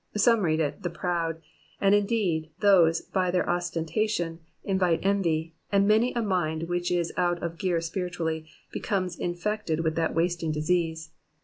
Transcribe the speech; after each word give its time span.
Some 0.17 0.39
read 0.39 0.59
it, 0.59 0.81
*' 0.81 0.81
the 0.81 0.89
proud 0.89 1.35
f' 1.35 1.41
and, 1.81 1.93
indeed, 1.93 2.49
these, 2.59 3.01
by 3.01 3.29
their 3.29 3.43
ostenta 3.47 4.09
tion, 4.09 4.39
invite 4.63 5.01
envy, 5.05 5.53
and 5.71 5.87
many 5.87 6.11
a 6.15 6.23
mind 6.23 6.63
which 6.63 6.89
is 6.91 7.13
out 7.17 7.37
of 7.43 7.59
gear 7.59 7.79
spiritually, 7.81 8.49
becomes 8.71 9.15
infected 9.15 9.81
with 9.83 9.93
that 9.97 10.15
wasting 10.15 10.51
disease. 10.51 11.11